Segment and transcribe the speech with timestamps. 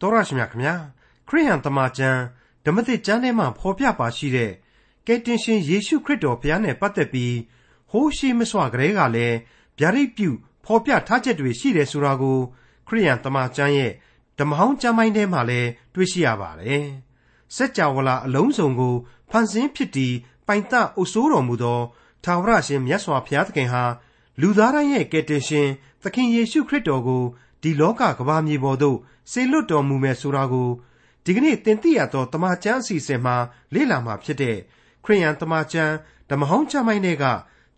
[0.00, 0.74] တော်ရရှိမြခင်ဗျာ
[1.28, 2.20] ခရိယန်တမန်ကျမ်း
[2.64, 4.52] ဓမ္မသစ်ကျမ်းထဲမှာဖော်ပြပါရှိတဲ့
[5.06, 7.36] ကယ်တင်ရှင်ယေရှုခရစ်တော်ဘုရားနဲ့ပတ်သက်ပြီး
[7.90, 9.36] ဟိုးရှိမစွာကလေးကလည်း
[9.78, 10.30] ဗျာဒိတ်ပြု
[10.64, 12.38] ဖော်ပြထားချက်တွေရှိတယ်ဆိုတာကို
[12.88, 13.92] ခရိယန်တမန်ကျမ်းရဲ့
[14.38, 16.84] ဓမ္မဟောင်းကျမ်းပိုင်းထဲမှာလည်းတွေ့ရှိရပါတယ်
[17.54, 18.94] စัจ java လာအလုံးစုံကို
[19.30, 20.14] ဖန်ဆင်းဖြစ်တည်
[20.46, 21.80] ပိုင်တအုပ်ဆိုးတော်မူသော
[22.24, 23.84] သာဝရရှင်မြတ်စွာဘုရားသခင်ဟာ
[24.40, 25.68] လူသားတိုင်းရဲ့ကယ်တင်ရှင်
[26.02, 27.22] သခင်ယေရှုခရစ်တော်ကို
[27.62, 28.98] ဒီလောကကဘာမြေပေါ်သို့
[29.30, 30.68] ဆေလွတ်တော်မူမယ်ဆိုတာကို
[31.24, 33.36] ဒီကနေ့သင်သိရသောတမန်ကျမ်းအစီအစဉ်မှာ
[33.74, 34.56] လေ့လာမှာဖြစ်တဲ့
[35.04, 35.94] ခရိယန်တမန်ကျမ်း
[36.30, 37.26] ဓမ္မဟောင်းကျမ်းပိုင်းတွေက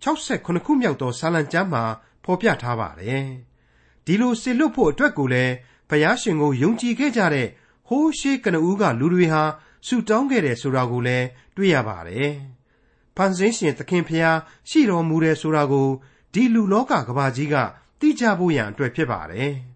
[0.05, 1.85] 68ခုမြောက်သောစာလံကျမ်းမှာ
[2.25, 3.27] ဖော်ပြထားပါတယ်။
[4.07, 5.55] ဒီလိုဆေလွတ်ဖို့အတွက်ကိုလည်း
[5.89, 7.49] ဘုရားရှင်ကိုယုံကြည်ခဲ့ကြတဲ့
[7.89, 9.43] ဟိုးရှေးကနဦးကလူတွေဟာ
[9.87, 11.27] ဆုတောင်းခဲ့တယ်ဆိုတာကိုလည်း
[11.57, 12.31] တွေ့ရပါတယ်။
[13.17, 14.39] ဖန်ဆင်းရှင်သခင်ဖျား
[14.71, 15.89] ရှိတော်မူတယ်ဆိုတာကို
[16.35, 17.57] ဒီလူလောကကဘာကြီးက
[18.01, 19.53] သိကြဖို့ရန်အတွက်ဖြစ်ပါတယ်။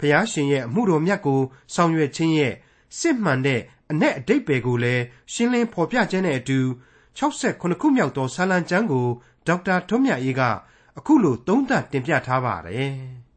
[0.00, 1.40] ဖျားရှင်ရဲ့အမှုတော်မြတ်ကို
[1.74, 2.54] ဆောင်ရွက်ခြင်းရဲ့
[2.98, 5.02] စစ်မှန်တဲ့အ내အတိတ်ပဲကိုလည်း
[5.32, 6.58] ရှင်းလင်းဖော်ပြခြင်းနဲ့အတူ
[7.18, 9.06] 68ခုမြောက်သောဆာလံကျမ်းကို
[9.46, 10.42] ဒေါက်တာထွန်းမြတ်အေးက
[10.98, 12.92] အခုလိုသုံးသပ်တင်ပြထားပါတယ်။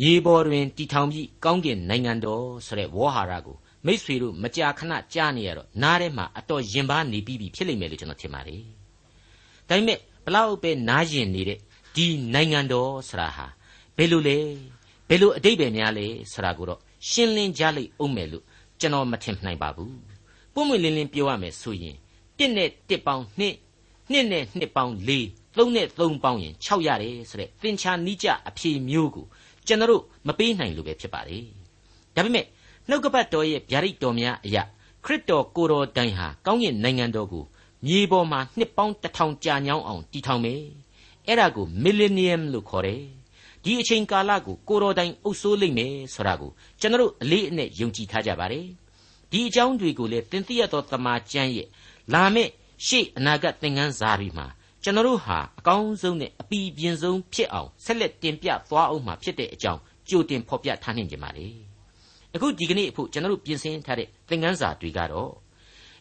[0.00, 8.62] မြေပေါ်တွင်တည်ထောင်ပြီးကောင်းကင်နိုင်ငံတော်ဆိုတဲ့ဝေါ်ဟာရကိုမိษွေတို့မကြာခဏကြားနေရတော့နားထဲမှာအတော်ရင်ပါနေပြီးပြီဖြစ်လိမ့်မယ်လို့ကျွန်တော်ထင်ပါတယ်။
[9.68, 11.58] ဒါပေမဲ့ဘလောက်ပဲနားရင်နေတဲ့
[11.96, 13.46] ဒီနိုင်ငံတော်ဆိုတာဟာ
[13.96, 14.36] ဘယ်လိုလဲ
[15.08, 18.44] ဘယ်လိုအတိတ်ပဲများလဲဆိုတာကိုတော့ရှင်းလင်းကြလိမ့်အောင်မယ်လို့
[18.80, 19.96] ကျွန်တော်မထင်နိုင်ပါဘူး
[20.54, 21.96] ပွင့်ပွင့်လင်းလင်းပြောရမယ်ဆိုရင်
[22.38, 29.26] 1နဲ့1ပေါင်း2 2နဲ့2ပေါင်း4 3နဲ့3ပေါင်းရင်6ရတယ်ဆိုတဲ့သင်္ချာနိကြအဖြေမျိုးကို
[29.66, 31.38] ကျွန်တော်မပေးနိုင်လို့ပဲဖြစ်ပါလေ
[32.14, 32.46] ဒါပေမဲ့
[32.88, 34.62] နှုတ်ကပတ်တော်ရဲ့ဗျာဒိတ်တော်များအရာ
[35.04, 37.44] ခရစ်တော်ကိုတော်တိုင်ဟာကောင်းကင်နိုင်ငံတော်ကို
[37.86, 40.62] မြေပေါ်မှာနှစ်ပေါင်းတစ်ထောင်ကြာညောင်းအောင်တည်ထောင်မယ်
[41.26, 43.02] အဲ့ဒါကို millennium လို့ခေါ်တယ်
[43.64, 48.66] ဒီအချိန်ကာလကိုကိုတော်တိုင်အုပ်စိုးလိမ့်မယ်ဆိုတာကိုကျွန်တော်အလေးအနက်ယုံကြည်ထားကြပါတယ်
[49.30, 51.68] ဒီအကြောင်းတွေကိုလည်းသင်သိရသောတမန်ကျမ်းရဲ့
[52.12, 52.50] လာမယ့်
[52.86, 54.46] ရှေ့အနာဂတ်သင်ခန်းစာတွေမှာ
[54.82, 61.46] ကျွန်တော်ဟာအကောင်းဆုံးနဲ့အပီပြင်းဆုံးဖြစ်အောင်ဆက်လက်တင်ပြသွားအောင်မှာဖြစ်တဲ့အကြောင်းကြိုတင်ဖော်ပြထားနိုင်ကြပါလေ
[62.34, 65.32] အခုဒီကနေ့အဖို့ကျွန်တော်ပြင်ဆင်ထားတဲ့သင်ခန်းစာတွေကတော့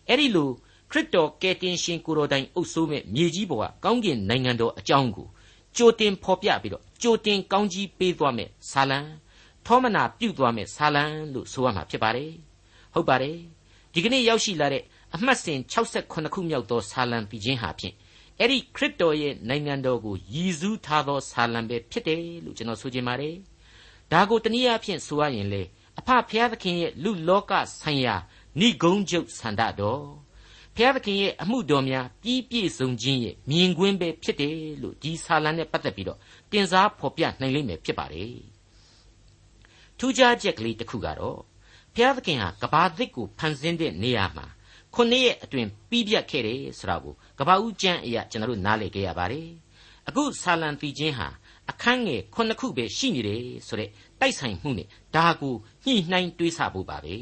[0.07, 0.49] အဲ့ဒီလို
[0.91, 5.27] ခရစ်တော်ကယ်တင်ရှင်ကိုတော်တိုင်အုပ်စိုးမဲ့မြေကြီးပေါ်ကကောင်းကင်နိုင်ငံတော်အကြောင်းကို
[5.77, 8.99] ကြိုတင်ဖော်ပြပြီးတော့ကြိုတင်ကောင်းကြီးပေးသွားမယ်ဇာလံ
[9.65, 11.03] ထောမနာပြုသွားမယ်ဇာလံ
[11.33, 12.31] လို့ဆိုရမှာဖြစ်ပါတယ်
[12.93, 13.37] ဟုတ်ပါတယ်
[13.93, 14.83] ဒီကနေ့ရောက်ရှိလာတဲ့
[15.15, 17.95] အမှတ်စဉ်68ခုမြောက်သောဇာလံပြီးခြင်းဟာဖြင့်
[18.39, 23.35] အဲ့ဒီခရစ်တော်ရဲ့နိုင်ငံတော်ကိုရည်စူးထားသောဇာလံပဲဖြစ်တယ်လို့ကျွန်တော်ဆိုချင်ပါတယ်
[24.11, 25.63] ဒါကိုတနည်းအားဖြင့်ဆိုရရင်လေ
[25.99, 28.15] အဖဖျားသခင်ရဲ့လူလောကဆိုင်ရာ
[28.59, 30.22] ဏိဂုံးချုပ်ဆန္ဒတော်
[30.77, 36.19] ဖျားသခင်ရဲ့အမှုတော်များပြီးပြည့်စုံခြင်းရဲ့မြင်ကွင်းပဲဖြစ်တယ်လို့ဒီဆာလံနဲ့ပတ်သက်ပြီးတော့
[36.51, 38.35] တင်စားဖော်ပြနိုင်လိမ့်မယ်ဖြစ်ပါတယ်
[39.99, 41.39] ထူးခြားချက်ကလေးတစ်ခုကတော့
[41.95, 44.45] ဘုရားသခင်ဟာကဘာသစ်ကိုဖန်ဆင်းတဲ့နေရာမှာ
[44.95, 49.49] ခုနှစ်ရက်အတွင်းပြီးပြတ်ခဲ့တယ်ဆိုတာကိုကဘာဦးကျမ်းအရာကျွန်တော်တို့နားလည်ခဲ့ရပါတယ်
[50.07, 51.27] အခုဆာလံတီချင်းဟာ
[51.69, 55.55] အခန်းငယ်ခုနှစ်ခုပဲရှိနေတယ်ဆိုတဲ့တိုက်ဆိုင်မှုနဲ့ဒါကို
[55.85, 57.15] ညှိနှိုင်းတွေးဆဖို့ပါပဲ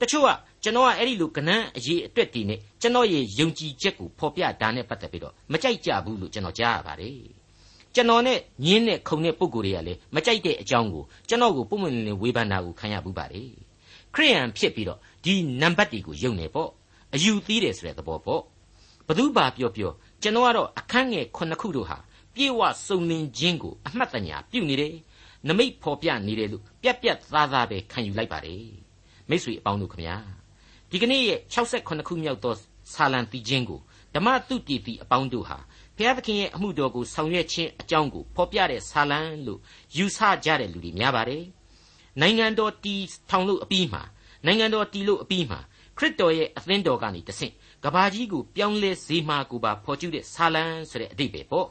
[0.00, 0.30] တချို့က
[0.66, 7.18] ကျွန်တော်ကအဲ့ဒီလိုကနန်းအရေးအတွက်တည်နေကျွန်တော်ရဲ့ယုံကြည်ချက်ကိုဖော်ပြတာနဲ့ပတ်သက်ပြီးတော့မကြိုက်ကြဘူးလို့ကျွန်တော်ကြားရပါတယ်
[7.94, 13.42] ကျွန်တော်နဲ့ညင်းနဲ့ခုံတဲ့ပုံကိုယ်တွေကလည်းမကြိုက်တဲ့အကြောင်းကိုကျွန်တော်ကိုပုံမှန်လင်းဝေဖန်တာကိုခံရဘူးပါလေ
[14.14, 16.70] ခရိယန်ဖြစ်ပြီးတော့ဒီနံပါတ်တွေကိုယုံနေပေါ့
[17.14, 18.42] အယူသီးတယ်ဆိုတဲ့သဘောပေါ့
[19.06, 21.98] ဘသူပါပြောပြောကျွန်တော်ကတော့အခန်းငယ်ခုနှစ်ခုတို့ဟာ
[22.34, 24.94] ပြေဝစုံလင်ခြင်းကိုအမှတ်တညာပြုနေတယ်
[25.48, 28.64] နမိတ်ဖော်ပြနေတယ်လို့ပြက်ပြက်သားသားပဲခံယူလိုက်ပါတယ်
[29.28, 30.35] မိတ်ဆွေအပေါင်းတို့ခမညာ
[30.90, 32.54] ဒီကနေ့ရဲ့68ခုမြောက်သော
[32.92, 33.80] ဆာလံတီချင်းကို
[34.14, 35.58] ဓမ္မတုတီတီအပေါင်းတို့ဟာ
[35.96, 39.60] ဘုရားသခင်ရဲ့အမှုတော်ကိုဆောင်ရွက်ခြင်းအကြောင်းကိုဖော်ပြတဲ့ဆာလံလို့
[39.96, 41.44] ယူဆကြတဲ့လူတွေများပါတယ်
[42.20, 42.94] နိုင်ငံတော်တီ
[43.30, 44.02] ထောင်လို့အပြီးမှာ
[44.46, 45.60] နိုင်ငံတော်တီလို့အပြီးမှာ
[45.98, 47.52] ခရစ်တော်ရဲ့အသင်းတော်ကနေတဆင့်
[47.84, 51.68] ကဘာကြီးကိုပြောင်းလဲစေမှာကိုပါဖော်ကျူးတဲ့ဆာလံဆိုတဲ့အဓိပ္ပာယ်ပေါ့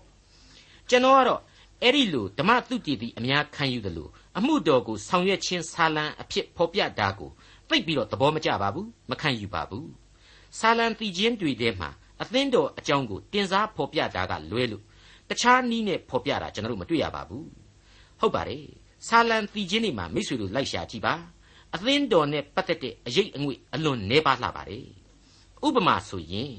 [0.90, 1.42] ကျွန်တော်ကတော့
[1.81, 7.31] အဲ့ဒီလိုဓမ္မတုတီတီအများခံယူတယ်လို့အမှုတော်ကိုဆောင်ရွက်ခြင်းဆာလံအဖြစ်ဖော်ပြတာကို
[7.69, 9.89] သိပြီးတော့သဘောမကျပါဘူးမခံယူပါဘူး
[10.59, 11.89] ဆာလံတီချင်းတွေထဲမှာ
[12.21, 14.83] အသင်းတော်အကြောင်းကိုတင်စားဖော်ပြတာကလွဲလို့
[15.29, 17.47] တခြားနည်းနဲ့ဖော်ပြတာကျွန်တော်တို့မတွေ့ရပါဘူး
[18.19, 18.65] ဟုတ်ပါတယ်
[19.07, 21.13] ဆာလံတီချင်းတွေမှာမိတ်ဆွေတို့လိုက်ရှာကြည့်ပါ
[21.75, 24.88] အသင်းတော်နဲ့ပတ်သက်တဲ့အရေးအငွေ့အလွန်နှဲပါလှပါတယ်
[25.65, 26.53] ဥပမာဆိုရင်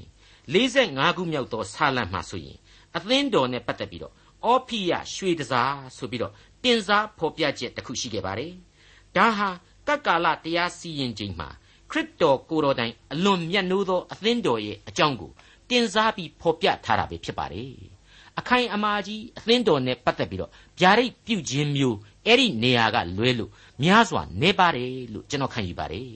[0.53, 2.57] 45ခုမြောက်သောဆာလံမှာဆိုရင်
[2.97, 4.13] အသင်းတော်နဲ့ပတ်သက်ပြီးတော့
[4.45, 6.33] အောဖိယရွှေတစားဆိုပြီးတော့
[6.63, 8.53] တင်စားဖော်ပြချက်တစ်ခုရှိခဲ့ပါတယ်
[9.15, 9.49] ဒါဟာ
[9.87, 11.49] ကပ်ကာလတရားစီရင်ခြင်းမှာ
[11.91, 15.31] ခရစ်တော်ကိုတော်တိုင်အလွန်မြတ်နိုးသောအသင်းတော်ရဲ့အကြောင်းကို
[15.69, 17.71] တင်စားပြီးဖော်ပြထားတာပဲဖြစ်ပါတယ်
[18.39, 23.51] အခိုင်အမာကြီးအသင်းတော်နဲ့ပတ်သက်ပြီးတော့ဗျာဒိတ်ပြုခြင်းမျိုးအဲ့ဒီနေရာကလွဲလို့
[23.83, 26.11] များစွာနေပါတယ်လို့ကျွန်တော်ခံယူပါတယ်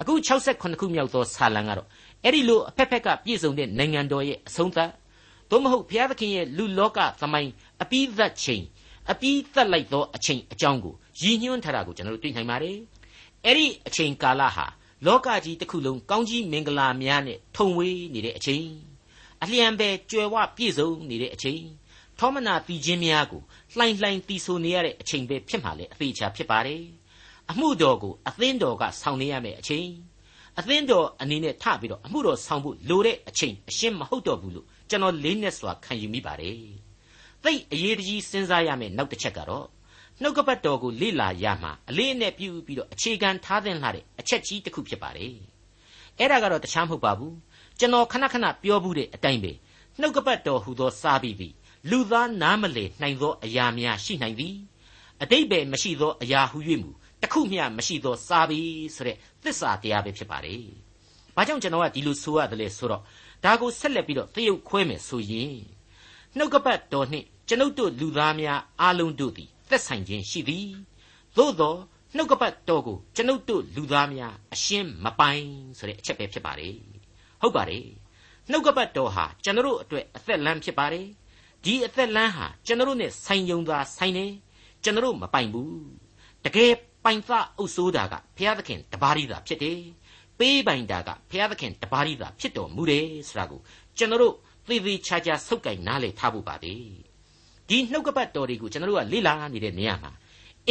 [0.00, 1.88] အခု68ခုမြောက်သောဆာလံကတော့
[2.24, 4.90] အဲ့ဒီလိုအဖက်ဖက်ကပြည့်စုံတဲ့နိုင်ငံတော်ရဲ့အဆုံးသတ်
[5.50, 7.50] သို့မဟုတ်ဘုရားသခင်ရဲ့လူလောကသမိုင်း
[7.82, 8.64] အပြီးသတ်ချိန်
[9.10, 12.76] အပြီးသတ်လိုက်သောအချိန်အကြောင်းကိုရည်ညွှန်းထားတာကိုကျွန်တော်တို့တွေ့နိုင်ပါတယ်
[13.46, 14.66] အဲ့ဒီအချိန်ကာလဟာ
[15.06, 18.66] လောကကြီးတစ်ခုလုံးကောင်းကြီးမင်္ဂလာများနဲ့ထုံဝေးနေတဲ့အချိန်
[19.42, 21.62] အလျံပဲကြွယ်ဝပြည့်စုံနေတဲ့အချိန်
[22.18, 23.42] ထောမနာပြီးခြင်းများကို
[23.76, 26.82] လှိုင်လှိုင်တီဆိုနေရတဲ့အချိန်ပဲဖြစ်မှလည်းအသေးချာဖြစ်ပါတယ်
[27.50, 29.88] အမှုတော်ကိုအသင်းတော်ကဆောင်နေရမယ့်အချိန်
[30.58, 36.58] အသင်းတော်အနေနဲ့ထပြီးတော့အမှုတော်ဆောင်ဖို့လိုတဲ့အချိန်အရှင်းမဟုတ်တော့ဘူးလို့ကျွန်တော်လေးနဲ့စွာခံယူမိပါတယ်
[37.44, 39.66] သိအရေးတကြီးစဉ်းစားရမယ့်နောက်တစ်ချက်ကတော့
[40.22, 45.34] နှုတ်ကပတ်တော်ကိုလေ့လာရမှာအလေးအနက်ပြုပြီးတော့အခြေခံထားသင့်လာတဲ့အချက်ကြီးတစ်ခုဖြစ်ပါတယ်
[46.18, 47.36] အဲ့ဒါကတော့တခြားမဟုတ်ပါဘူး
[47.78, 49.52] ကျွန်တော်ခဏခဏပြောဘူးတဲ့အတိုင်းပဲ
[50.00, 51.48] နှုတ်ကပတ်တော်ဟူသောစားပြီးပြီ
[51.90, 54.56] လူသားနားမလည်နိုင်သောအရာများရှိနိုင်သည်
[55.22, 56.90] အတိတ်ပဲမရှိသောအရာဟု၍မူ
[57.22, 60.64] တခုမျှမရှိသောစားပြီးဆိုတဲ့သစ္စာတရားပဲဖြစ်ပါတယ်။
[61.36, 63.02] ဘာကြောင့်ကျွန်တော်ကဒီလိုဆိုရတယ်လဲဆိုတော့
[63.44, 65.56] ဒါကိုဆက်လက်ပြီးတော့သရုပ်ခွဲမယ်ဆိုရင်
[66.36, 70.68] နှုတ်ကပတ်တော်နှင့်ကျွန်ုပ်တို့လူသားများအားလုံးတို့သည် သက်ဆိုင်ခြင်းရှိသည်
[71.36, 71.74] သို့သော
[72.16, 75.46] နှုတ်ကပတ်တော်ကိုကျွန်ုပ်တို့လူသားများအရှင်းမပိုင်
[75.78, 76.76] ဆိုတဲ့အချက်ပဲဖြစ်ပါတယ်
[77.40, 77.86] ဟုတ်ပါတယ်
[78.50, 81.06] နှုတ်ကပတ်တော်ဟာကျွန်တော်တို့အတွက်အသက်လမ်းဖြစ်ပါတယ်
[81.64, 84.26] ဒီအသက်လမ်းဟာကျွန်တော်တို့နဲ့ဆိုင်ယုံသာဆိုင်နေ
[84.84, 85.74] ကျွန်တော်တို့မပိုင်ဘူး
[86.44, 86.72] တကယ်
[87.04, 89.80] ပိုင်သအုပ်စိုးတာကဘုရားသခင်တပါးရီသာဖြစ်တယ်
[90.38, 93.60] ပေးပိုင်တာကဘုရားသခင်တပါးရီသာဖြစ်တော်မူတယ်ဆိုတာကို
[93.98, 94.34] ကျွန်တော်တို့
[94.68, 96.74] သေသေးချာချာစုပ်ကိုင်နားလည်ထားဖို့ပါပဲ
[97.68, 100.12] ဒီနှုတ်ကပတ်တော်တွေကိုကျွန်တော်တို့ကလေ့လာနေတဲ့နေရာမှာ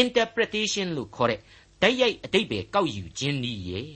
[0.02, 1.40] interpretation လို့ခေါ်တဲ့
[1.82, 3.90] ဓာတ်ရိုက်အတိတ်ပဲကောက်ယူခြင်းနည်းရယ်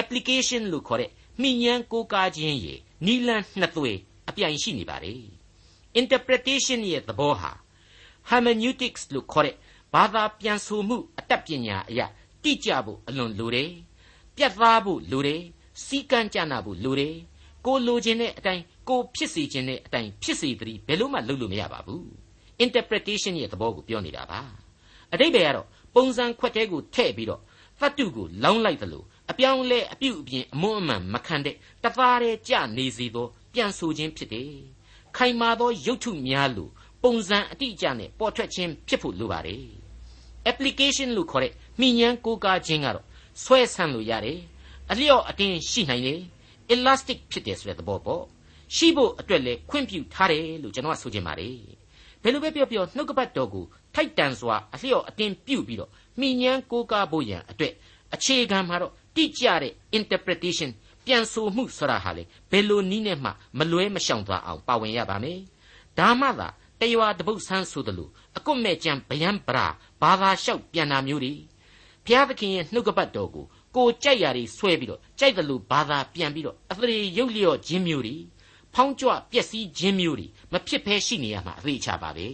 [0.00, 1.10] application လို့ခေါ်တဲ့
[1.42, 3.92] မိညံကိုးကားခြင်းရယ်နီလန်းနှစ်သွေ
[4.28, 5.14] အပြိုင်ရှိနေပါလေ
[6.00, 7.50] interpretation ရဲ့သဘောဟာ
[8.30, 9.56] hermeneutics လို့ခေါ်တဲ့
[9.94, 12.06] ဘာသာပြန်ဆိုမှုအတတ်ပညာအရာ
[12.42, 13.70] တိကျဖို့အလွန်လိုတယ်
[14.36, 15.42] ပြတ်သားဖို့လိုတယ်
[15.84, 17.14] စီကံကြနာဖို့လိုတယ်
[17.66, 22.23] ကိုလိုချင်တဲ့အတိုင်းကိုဖြစ်စီခြင်းတဲ့အတိုင်းဖြစ်စီသည်ဘယ်လို့မှလုပ်လို့မရပါဘူး
[22.64, 24.40] interpretation ရဲ့သဘောကိုပြောနေတာပါ
[25.12, 27.40] အတိတ်ပဲကတော့ပုံစံခွက်တဲကိုထည့်ပြီးတော့
[27.80, 34.52] သတ္တုကိုလောင်းလိုက်သလိုအပြောင်းလဲအပြုတ်အပြင်အမွန်းအမှန်မခံတဲ့တသားတည်းကြနေစေသောပြန်ဆိုခြင်းဖြစ်တယ်
[35.16, 36.68] ခိုင်မာသောရုပ်ထုများလို
[37.02, 39.64] ပုံစံအတိအကျနဲ့ပေါ်ထွက်ခြင်းဖြစ်ဖို့လိုပါတယ်
[40.50, 43.06] application လို့ခေါ်တဲ့မိညာကိုးကားခြင်းကတော့
[43.42, 44.38] ဆွဲဆန့်လို့ရတယ်
[44.90, 46.20] အလျော့အတင်းရှိနိုင်တယ်
[46.74, 48.22] elastic ဖြစ်တယ်ဆိုတဲ့သဘောပေါ့
[48.76, 51.56] ရှိဖို့အတွက်လည်းခွင့်ပြုထားတယ်လို့ကျွန်တော်ကဆိုချင်ပါတယ်
[52.24, 55.90] ဘယ်လိုပဲပြောပြောနှုတ်ကပတ်တော်ကိုထိုက်တန်စွာအလျော့အတင်းပြုပြီးတော့
[56.20, 57.72] မိညာကိုးကားဖို့ရန်အတွက်
[58.14, 60.70] အခြေခံမှာတော့တိကျတဲ့ interpretation
[61.06, 65.38] ပြန်ဆိုမှုဆိုတာဟာလေဘယ်လိုနည်းနဲ့မှမလွဲမရှောင်သွားအောင်ပါဝင်ရပါမယ်
[65.98, 66.48] ဒါမှသာ
[66.80, 69.66] တရွာတပုတ်ဆန်းဆိုသလိုအကွတ်မဲ့ကြံဗျံပရာ
[70.02, 71.32] ဘာသာလျှောက်ပြန်တာမျိုးတွေ
[72.04, 73.44] ဘုရားသခင်ရဲ့နှုတ်ကပတ်တော်ကို
[73.76, 78.16] ကိုကြိုက်ရာတွေဆွဲပြီးတော့ကြိုက်တယ်လို့ဘာသာပြန်ပြီးတော့အသရေရုပ်လျော့ခြင်းမျိုးတွေ
[78.74, 82.26] ဖောင်းကြွပျက်စီးခြင်းမျိုးတွေ မဖြစ်ဖဲရှိနေရမှာအသေးချပါပဲ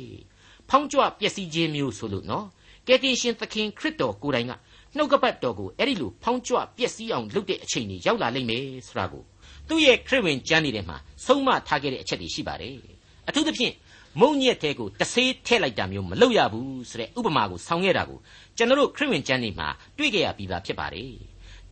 [0.69, 2.46] ဖောင်းကြွပျက်စီးခြင်းမျိုးဆိုလို့နော်
[2.87, 4.52] ကယ်တင်ရှင်သခင်ခရစ်တော်ကိုယ်တိုင်က
[4.96, 9.22] နှုတ်ကပတ်တော်ကိုအဲ့ဒီလိုဖောင်းကြွပျက်စီးအောင်လုပ်တဲ့အချိန်ကြီးရောက်လာလိမ့်မယ်ဆိုတာကို
[9.69, 10.96] သူ့ရဲ့ခရစ်ဝင်ကျမ်းတွေထဲမှာ
[11.26, 12.76] ဆုံးမထားခဲ့တဲ့အချက်တွေရှိပါတယ်
[13.28, 13.75] အထူးသဖြင့်
[14.20, 18.19] မုံညက်တဲကိုတဆေးထည့်လိုက်တာမျိုးမလုပ်ရဘူးဆိုတဲ့ဥပမာကိုဆောင်းခဲ့တာကို
[18.56, 19.69] ကျွန်တော်တို့ခရစ်ဝင်ကျမ်းတွေမှာ
[19.99, 21.12] တွေ့ကြရပြီးသားဖြစ်ပါတယ်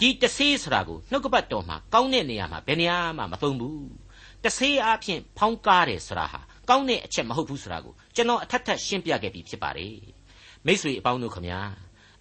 [0.01, 4.08] ဒီတဆေးဆိုတာကိုနှုတ်ကပတ်တော်မှာကောင်းတဲ့နေရာမှာဘယ်နေရာမှမသုံးဘူး
[4.45, 9.97] တဆေးအားဖြင့်ဖောင်းကားတယ်ဆိုတာဟာကောင်းတဲ့အချက်မဟုတ်ဘူးဆိုတာကိုကျွန်တော်အထက်ထပ်ရှင်းပြခဲ့ပြီးဖြစ်ပါတယ်
[10.67, 11.61] မိษွေအပေါင်းတို့ခမညာ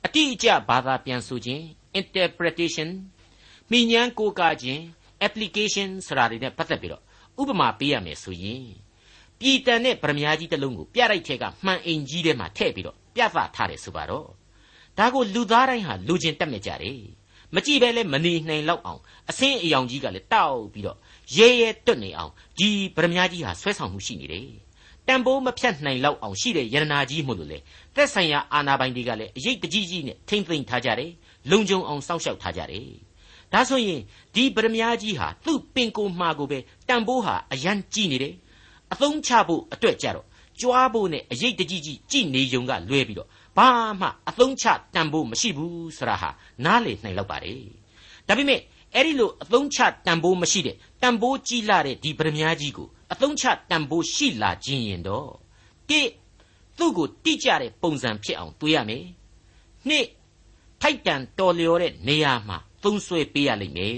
[0.05, 1.63] အတိအကျဘာသာပြန်ဆိုခြင်း
[2.00, 2.89] interpretation
[3.71, 4.81] မိညာကိုးကားခြင်း
[5.27, 7.03] application ဆိုတာတွေနဲ့ပတ်သက်ပြီးတော့
[7.41, 8.65] ဥပမာပေးရမယ်ဆိုရင်
[9.39, 14.27] ပြည်တန်တဲ့ဗရမ ्या ကြီးတစ်လုံးကိုပြလိုက်ထဲကမှန်အိမ်ကြီးထဲမှာထည့်ပြီးတော့ပြသထားတယ်ဆိုပါတော့
[14.97, 17.00] ဒါကိုလူသားတိုင်းဟာလူချင်းတက်မြကြတယ်
[17.56, 20.98] မကြည့်ပဲလဲမနေနိုင်လောက်အောင်အစင်းအယောင်ကြီးကလည်းတောက်ပြီးတော့
[21.38, 24.48] ရဲရဲတွတ်နေအောင်ဒီဗရမ ्या ကြီးဟာဆွဲဆောင်မှုရှိနေတယ်
[25.08, 27.60] တန်ဖိုးမဖြတ်နိုင်လောက်အောင်ရှိတဲ့ယရနာကြီးမို့လို့လေ
[27.96, 31.12] သက်ဆိုင်ရာအာနာပိုင်တွေကလည်းအရေးတကြီးကြီးနဲ့ထိမ့်သိမ့်ထားကြတယ်
[31.51, 32.89] လုံခြုံအောင်စောင့်ရှောက်ထားကြတယ်
[33.54, 34.01] ဒါဆိုရင်
[34.36, 38.34] ဒီပရမ ्या ကြီးဟာသူ့ပင်ကိုမှာကိုပဲတန်ဖိုးဟာအရန်ကြီးနေတယ်
[38.94, 40.25] အသုံးချဖို့အတွက်ကြတော့
[40.60, 46.30] ကြွားဖို့နဲ့အရေးတကြီးကြီးကြည်နေုံကလွဲပြီးတော့ ဘာမှအသုံးချတန်ဖို့မရှိဘူးဆိုတာဟာ
[46.66, 47.64] နားလေနိုင်လောက်ပါတယ်
[48.28, 48.62] ဒါပေမဲ့
[48.94, 55.30] အဲ့ဒီလိုအသုံးချတန်ဖိုးမရှိတဲ့တန်ဖိုးကြီးလာတဲ့ဒီပရမ ्या ကြီးကိုအသုံးချတန်ဖိုးရှိလာခြင်းရင်တော့
[55.90, 56.02] တိ
[56.78, 59.06] သူ့ကိုတိကျတဲ့ပုံစံဖြစ်အောင်တွေးရမယ်
[59.88, 60.08] နှစ်
[60.82, 63.94] ထိုက်တန်တော်လျော်တဲ့နေရာမှာသုံးဆွဲပေးရလိမ့်မယ်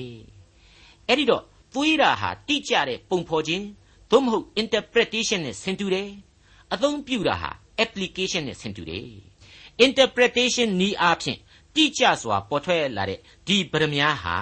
[1.08, 3.66] အဲ့ဒီတော့တွေးတာဟာတိကျတဲ့ပုံဖော်ခြင်း
[4.12, 6.10] သို့မဟုတ် interpretation နဲ့ဆင်တူတယ်
[6.74, 7.52] အသုံးပြုတာဟာ
[7.84, 9.08] application နဲ့ဆင်တူတယ်
[9.86, 11.40] interpretation နီးအားဖြင့်
[11.76, 14.38] တိကျစွာပေါ်ထွက်လာတဲ့ဒီဗရမ ्या ဟာ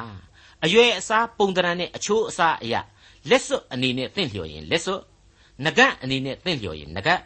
[0.66, 2.82] အရွယ်အစားပုံတရံနဲ့အချိုးအစားအရာ
[3.30, 5.02] လက်စွပ်အနေနဲ့သင့်လျော်ရင်လက်စွပ်
[5.64, 7.22] ငကတ်အနေနဲ့သင့်လျော်ရင်ငကတ်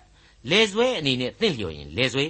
[0.50, 2.25] လေဆွဲအနေနဲ့သင့်လျော်ရင်လေဆွဲ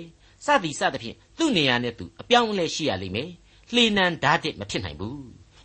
[0.46, 3.30] စသည်စသဖြင့်သူ့နေရာနဲ့သူအပြောင်းအလဲရှိရလိမ့်မယ်
[3.74, 5.22] လှေနံဓာတ်တစ်မဖြစ်နိုင်ဘူး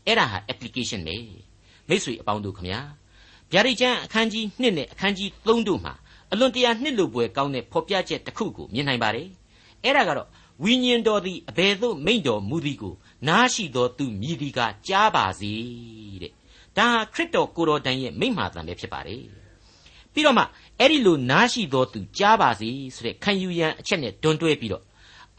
[0.06, 1.16] အဲ့ဒါဟာ application ပဲ
[1.88, 2.80] မိတ်ဆွေအပေါင်းတို့ခမညာ
[3.52, 5.94] ဗျာဒိတ်ကျမ်းအခန်းကြီး1နဲ့အခန်းကြီး3တို့မှာ
[6.32, 9.28] အလွန်တရာနှစ်လိုပွဲကောင်းတဲ့ဖော်ပြချက်တစ်ခုကိုမြင်နိုင်ပါတယ်
[9.86, 10.28] အဲ့ဒါကတော့
[10.62, 12.94] ဝိညာဉ်တော်သည်အဘယ်သို့မိန့်တော်မူသည်ကို
[13.28, 15.52] နားရှိသောသူမြည်သည်ကကြားပါစေ
[16.22, 16.32] တဲ့
[16.76, 19.22] ဒါဟာခရစ်တော်ကိုတော်တိုင်ရဲ့မိန့်မှာတန်ပဲဖြစ်ပါတယ်
[20.12, 20.44] ပြီးတော့မှ
[20.78, 24.84] အဲ့ဒီလိုနားရှိသောသူကြားပါစေဆိုတဲ့ခံယူရန်အချက်နဲ့တွန်းတွဲပြီးတော့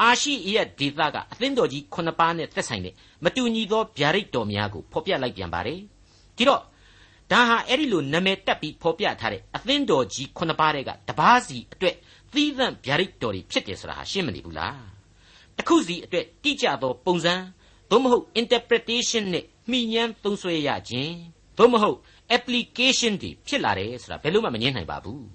[0.01, 5.79] အာရှိအရက်ဒေသကအသင်းတော်ကြီးခုနှစ်ပါးနဲ့သက်ဆိုင်တဲ့မတူညီသောဗျာဒိတ်တော်များကိုဖော်ပြလိုက်ပြန်ပါတယ်
[6.37, 6.61] ဒီတော့
[7.31, 11.95] ဒါဟာအဲ့ဒီလိုနာမည်တက်ပြီးဖော်ပြထားတဲ့အသင်းတော်ကြီးခုနှစ်ပါးတဲ့ကတပားစီအတွက်
[12.33, 14.79] သီးသန့်ဗျာဒိတ်တော်တွေဖြစ်တယ်ဆိုတာဟာရှင်းမနေဘူးလား
[15.57, 17.33] တစ်ခုစီအတွက်တိကျသောပုံစံ
[17.89, 21.13] သို့မဟုတ် interpretation နဲ့မှီညမ်းသုံးဆွဲရခြင်း
[21.57, 21.97] သို့မဟုတ်
[22.37, 25.25] application တွေဖြစ်လာတယ်ဆိုတာဘယ်လို့မှမငြင်းနိုင်ပါဘူး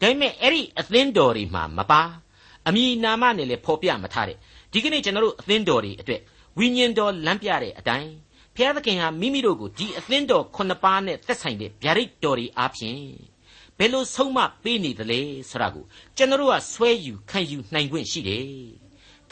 [0.00, 2.02] ဒါပေမဲ့အဲ့ဒီအသင်းတော်တွေမှာမပါ
[2.68, 4.36] အမည်နာမနဲ့လည်းဖော်ပြမထားတဲ့
[4.72, 6.20] ဒီကနေ့ကျွန်တော်တို့အသင်းတော်တွေအတွက်
[6.58, 8.10] ဝိညာဉ်တော်လမ်းပြတဲ့အတိုင်း
[8.56, 13.02] ဖျားသခင်ဟာမိမိတို့ကိုဒီအသင်းတော်ခုနှစ်ပါးနဲ့သက်ဆိုင်တဲ့ဗျာဒိတ်တော်တွေအားဖြင့်
[13.78, 15.84] ဘယ်လိုဆုံးမပေးနေသလဲဆိုတာကို
[16.16, 18.46] ကျွန်တော်တို့ကဆွဲယူခံယူနိုင်ခွင့်ရှိတယ်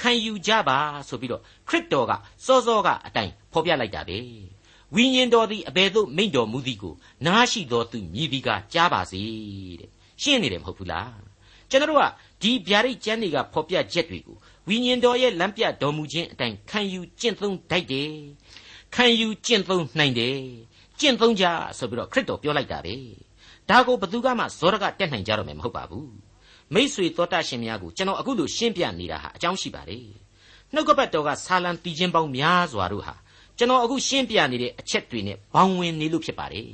[0.01, 0.79] ခံယူကြပါ
[1.09, 2.13] ဆိုပြီးတော့ခရစ်တော်က
[2.47, 4.19] စောစောကအတိုင်းဖော်ပြလိုက်တာပဲ
[4.95, 6.95] ဝိညာဉ်တော်သည်အဘယ်သို့မိန့်တော်မူသည်ကို
[7.27, 9.21] နားရှိတော်သူမြည်သည်ကကြားပါစေ
[9.81, 9.91] တဲ့
[10.23, 11.21] ရှင်းနေတယ်မဟုတ်ဘူးလား
[11.71, 12.05] ကျွန်တော်တို့က
[12.43, 14.37] ဒီဗျာဒိတ်ကျမ်းတွေကဖော်ပြချက်တွေကို
[14.69, 18.13] ဝိညာဉ်တော်ရဲ့လမ်းပြတော်မူခြင်းအတိုင်းခံယူကျင့်သုံးတတ်တယ်
[18.95, 20.39] ခံယူကျင့်သုံးနိုင်တယ်
[21.01, 21.45] ကျင့်သုံးကြ
[21.79, 22.95] ဆိုပြီးတော့ခရစ်တော်ပြောလိုက်တာပဲ
[23.71, 26.11] ဒါကိုဘသူကမှဇောရကတက်နိုင်ကြတော့မယ်မဟုတ်ပါဘူး
[26.75, 30.05] မိษွေသောတာရှင်များကိုကျွန်တော်အခုလိုရှင်းပြနေတာဟာအကြောင်းရှိပါတယ်
[30.75, 33.15] နှုတ်ကပတ်တော်ကဆာလံတီချင်းပေါင်းများစွာတို့ဟာ
[33.59, 36.67] ကျွန်တော်အခုရှင်းပြနေတဲ့အချက်တွေနဲ့ဘောင်ဝင်နေလို့ဖြစ်ပါတယ်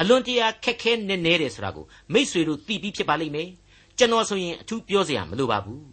[0.00, 3.48] အလွန်တရာခက်ခဲနေနေတယ်ဆိုတာကိုမိษွေတို့သိပြီးဖြစ်ပါလိမ့်မယ်
[3.98, 5.84] ကျွန်တော်ဆိုရင်အထူးပြောစရာမလိုပါဘူး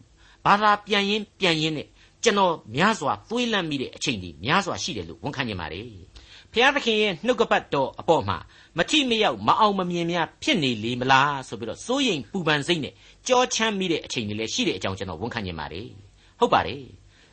[0.46, 1.88] ဘာသာပြန်ရင်ပြန်ရင်နဲ့
[2.24, 5.84] ကျွန်တော်များစွာသွေးလန့်မိတဲ့အချိန်တွေများစွာရှိတယ်လို့ဝန်ခံနေပါတယ်
[6.54, 8.38] ဖျားသခင်ရဲ့နှုတ်ကပတ်တော်အပေါ်မှာ
[8.78, 12.94] မထိမရောက်မအောင်မမြင်များဖြစ်နေလေမလားဆိုပြီးတော့စိုးရိမ်ပူပန်စိတ်နဲ့
[13.28, 15.88] ကြောချမ်းမိတဲ့အချိန်တွေလည်းရှိတဲ့အကြောင်းကျွန်တော်ဝန်ခံနေပါတယ်
[16.40, 16.84] ဟုတ်ပါတယ်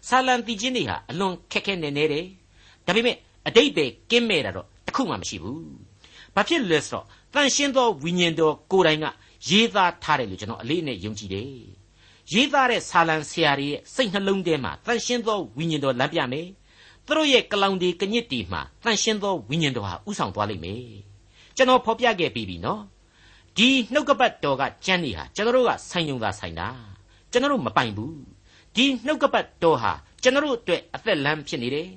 [0.08, 2.24] ဆာလံတီချင်းတွေဟာအလွန်ခက်ခဲနေနေတယ်
[2.86, 3.16] ဒါပေမဲ့
[3.48, 5.62] အတိတ်ပဲကင်းမဲ့တာတော့တခုမှမရှိဘူး
[6.34, 7.04] ဘာဖြစ်လဲဆိုတော့
[7.34, 9.06] တန်ရှင်းသောဝိညာဉ်တော်ကိုယ်တိုင်က
[9.48, 11.48] ရေးသားထားတယ်လို့ကျွန်တော်အလေးနဲ့ယုံကြည်တယ်
[12.32, 16.46] ရေးသားတဲ့ဆာလံဆရာတွေရဲ့စိတ်နှလုံးထဲမှာတန်ရှင်းသောဝိညာဉ်တော်လမ်းပြမယ်
[17.06, 20.84] သူတို့ရဲ့ကလောင်တီကညစ်တီမှာတန်ရှင်းသောဝိညာဉ်တော်ဟာဥဆောင်သွားလိမ့်မယ်
[21.56, 22.82] ကျွန်တော်ဖော်ပြခဲ့ပြီးပြီနော်
[23.56, 26.68] ဒီနှုတ်ကပတ်တော်ကကျမ်းနေဟာကျွန်တော်တို့ကဆိုင်ယုံသာဆိုင်တာ
[27.30, 28.16] ကျွန်တော်တို့မပိုင်ဘူး
[28.76, 29.92] ဒီနှုတ်ကပတ်တော်ဟာ
[30.22, 31.88] ကျွန်တော်တို့အတွက်အသက်လမ်းဖြစ်နေတယ်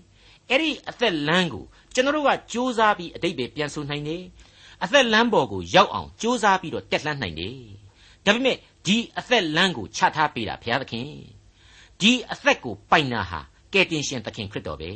[0.50, 4.24] အဲ့ဒီအသက်လမ်းကိုကျွန်တော်တို့ကကြိုးစားပြီးအတိတ်ပဲပြန်ဆိုနိုင်တယ်
[4.84, 7.58] အသက်လမ်းပေါ်ကိုရောက်အောင်ကြိုးစားပြီးတော့တက်လှမ်းနိုင်တယ်
[8.26, 11.10] ဒါပေမဲ့ဒီအသက်လမ်းကိုချထားပေးတာဘုရားသခင်
[12.02, 13.40] ဒီအသက်ကိုပိုင်တာဟာ
[13.76, 14.92] ကယ်တင်ရှင်သခင်ခရစ်တော်ပဲ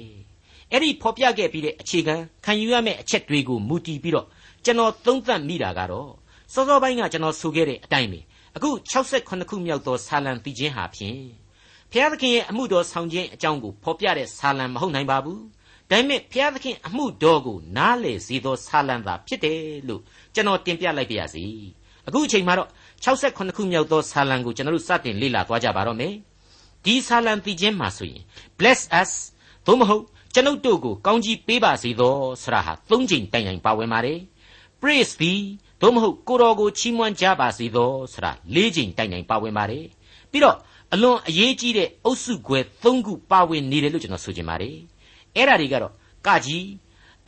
[0.71, 4.27] အဲ့ဒီဖော်ပြခဲ့ပြီးတဲ့အခြေခံခံယူရမယ့်အချက်တွေကိုမူတည်ပြီးတော့
[4.65, 6.09] ကျွန်တော်သုံးသပ်မိတာကတော့
[6.53, 8.19] စောစောပိုင်းကကျွန်တော်ဆိုခဲ့တဲ့အတိုင်းပဲ
[8.55, 11.19] အခု68ခုမြောက်သောဆာလံတီချင်းဟာဖြင့်
[11.91, 15.41] ဘုရားသခင်ရဲ့အမှုတော်ဆောင်ခြင်းအကြောင်းကိုဖော်ပြတဲ့ဆာလံမဟုတ်နိုင်ပါဘူး
[15.89, 20.01] ဒါပေမဲ့ဘုရားသခင်အမှုတော်ကိုနားလေစေသောဆာလံသာဖြစ်တယ်လို့
[20.33, 21.43] ကျွန်တော်တင်ပြလိုက်ပါရစေ
[22.07, 22.69] အခုအချိန်မှာတော့
[23.05, 26.13] 68ခုမြောက်သောဆာလံကိုကျွန်တော်တို့စတင်လေ့လာသွားကြပါတော့မယ်
[26.85, 28.23] ဒီဆာလံတီချင်းမှာဆိုရင်
[28.59, 29.11] bless us
[29.65, 34.19] သို့မဟုတ်ကျွန်ုပ်တို့ကိုကောင်းကြီးပေးပါစေသောဆရာဟာ၃ချိန်တိုင်တိုင်ပါဝင်ပါတယ်
[34.81, 35.31] praise be
[35.81, 39.85] သို့မဟုတ်ကိုတော်ကိုချီးမွမ်းကြပါစေသောဆရာ၄ချိန်တိုင်တိုင်ပါဝင်ပါတယ်
[40.31, 40.57] ပြီးတော့
[40.93, 44.75] အလွန်အရေးကြီးတဲ့အုပ်စုခွဲ၃ခုပါဝင်နေတယ်လို့ကျွန်တော်ဆိုချင်ပါတယ်
[45.35, 45.93] အဲ့ဒါတွေကတော့
[46.27, 46.65] ကကြီး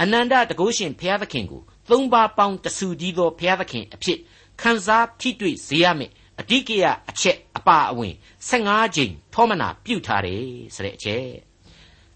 [0.01, 4.17] အနန္တတကုရှင်ဘုရားသခင်ကိုသုံးပါးပေါင်းတဆူတည်းသောဘုရားသခင်အဖြစ်
[4.62, 8.13] ခံစားထိတွေ့စေရမယ်အဓိကရအချက် အပါအဝင်
[8.49, 11.25] 15ချိန်ထောမနာပြုထားတယ်ဆိုတဲ့အချက်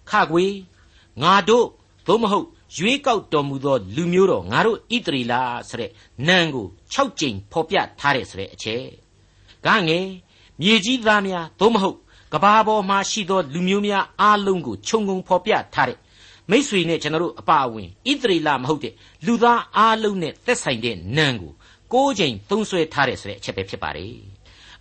[0.09, 0.45] ခကွေ
[1.23, 1.67] ငါတို့
[2.07, 2.47] သို့မဟုတ်
[2.77, 5.91] ရွေးကောက်တော်မူသောလူမျိုးတော်ငါတို့ဣတရီလာဆိုတဲ့
[6.27, 8.85] နံကို6ကြိမ်ဖော်ပြထားတယ်ဆိုတဲ့အချက်။
[9.65, 10.07] ကငယ်
[10.61, 11.97] မြေကြီးသားများသို့မဟုတ်
[12.33, 15.99] ကဘာပေါ်မှာရှိသောလူမျိုးများအားလုံးကိုခြုံငုံဖော်ပြထားတဲ့
[16.51, 18.93] မိษွေနဲ့ကျွန်တော်တို့အပါအဝင်ဣတရီလာမဟုတ်တဲ့
[19.25, 21.53] လူသားအားလုံးနဲ့သက်ဆိုင်တဲ့နံကို
[21.91, 24.19] ၉ကြိမ်သုံးဆွဲထားတယ်ဆိုတဲ့အချက်ပဲဖြစ်ပါတယ်။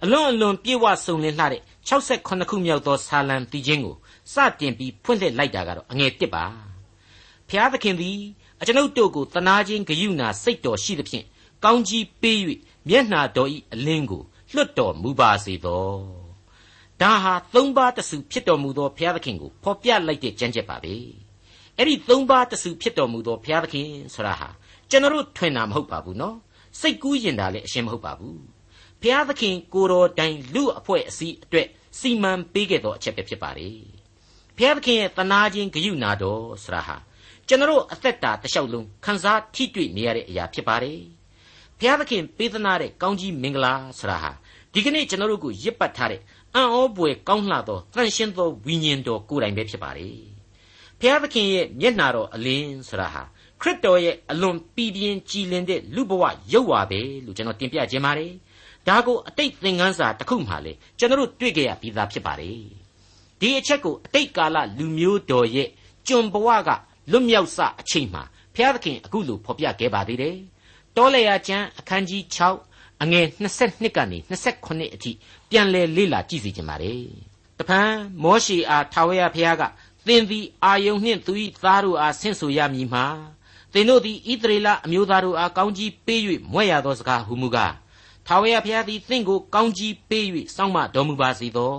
[0.04, 3.96] အလွန်အလွန်ပြေဝဆုံလင်းလှတဲ့68ခုမြောက်သောဆာလံတီချင်းကို
[4.32, 6.44] စတင်ပြီးဖွင့်လှစ်လိုက်တာကတော့အငယ်တစ်ပါ။
[7.48, 8.18] ဖျားသခင်သည်
[8.60, 11.24] အကျွန်ုပ်တို့ကိုတနာခြင်းဂယုဏစိတ်တော်ရှိသဖြင့်
[11.64, 12.38] ကောင်းကြီးပေး၍
[12.88, 14.22] မျက်နှာတော်၏အလင်းကို
[14.54, 15.86] လွတ်တော်မူပါစေသော
[17.00, 20.94] ဒဒါဟာသုံးပါးတစုဖြစ်တော်မူသောဘုရားသခင်ကိုဖော်ပြလိုက်တဲ့ကြံကြက်ပါပဲ
[21.76, 24.48] အဲ့ဒီသုံးပါးတစုဖြစ်တော်မူသောဘုရားသခင်ဆိုတာဟာ
[24.90, 26.36] ကျွန်တော်ထွင်တာမဟုတ်ပါဘူးနော်
[26.80, 28.53] စိတ်ကူးရင်တာလည်းအရှင်းမဟုတ်ပါဘူး
[29.04, 31.68] ဘုရားသခင်ကိုတော်တိုင်လူအဖွဲ့အစည်းအတွက်
[31.98, 33.68] စီမံပေးခဲ့သောအချက်ပဲဖြစ်ပါလေ
[34.56, 36.96] ဘုရားသခင်ရဲ့တနာခြင်းဂရုဏာတော်ဆိုတာဟာ
[37.48, 41.00] ကျွန်တော်အသက်တာတစ်လျှောက်လုံးခံစားထိတွေ့နေရတဲ့အရာဖြစ်ပါတယ်
[41.78, 44.30] ဘုရားသခင်ပေးသနာတဲ့ကောင်းကြီးမင်္ဂလာဆိုတာဟာ
[44.72, 46.20] ဒီကနေ့ကျွန်တော်တို့ကိုရစ်ပတ်ထားတဲ့
[46.54, 50.08] အံ့ဩပွေကောင်းလှသောတန်ရှင်းသောဝိညာဉ်တော်ကိုယ်တိုင်ပဲဖြစ်ပါလေ
[51.00, 53.22] ဘုရားသခင်ရဲ့မျက်နာတော်အလင်းဆိုတာဟာ
[53.60, 58.32] ခရစ်တော်ရဲ့အလွန်ပီပြင်းကြည်လင်တဲ့လူဘဝရုပ်ဝါပဲလို့ကျွန်တော်တင်ပြခြင်းပါတယ်
[58.88, 62.58] ဒါကိုအတိတ်သင်ခန်းစာတစ်ခုမှလေကျွန်တော်တို့တွေ့ကြရပြီးသားဖြစ်ပါတယ်
[63.40, 65.68] ဒီအချက်ကိုအတိတ်ကာလလူမျိုးတော်ရဲ့
[66.08, 66.70] ကျွန်ဘဝက
[67.10, 68.22] လွတ်မြောက်စအချိန်မှာ
[68.54, 70.36] ဘုရားသခင်အခုလိုဖော်ပြခဲ့ပါသေးတယ်
[70.96, 72.22] တောလေယာကျမ်းအခန်းကြီး
[72.62, 73.26] 6အငယ်
[73.62, 75.12] 22ကနေ28အထိ
[75.50, 76.94] ပြန်လည်လေ့လာကြည့်စီကြပါလေ
[77.58, 77.90] တဖန်
[78.22, 79.62] မောရှေအားထာဝရဘုရားက
[80.06, 83.04] သင်သည်အာယုန်နှင့်သူ၏သားတို့အားဆင့်ဆိုရမည်မှာ
[83.72, 86.20] သင်တို့သည်ဣသရေလအမျိုးသားတို့အားကောင်းကြီးပေး၍
[86.52, 87.74] မွဲ့ရသောစကားဟုမူကား
[88.26, 90.26] ထာဝရဘုရားသည်သင်ကိုကောင်းကြီးပေး၍
[90.56, 91.74] စောင့်မတော်မူပါစေသော